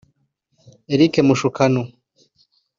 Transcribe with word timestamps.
Eric 0.93 1.13
Mashukano 1.27 1.81